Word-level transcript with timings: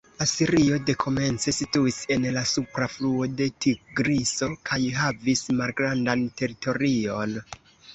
Asirio 0.25 0.77
dekomence 0.87 1.53
situis 1.57 1.99
en 2.17 2.25
la 2.39 2.43
supra 2.53 2.89
fluo 2.95 3.29
de 3.43 3.49
Tigriso 3.67 4.53
kaj 4.73 4.83
havis 5.01 5.49
malgrandan 5.63 6.31
teritorion. 6.43 7.43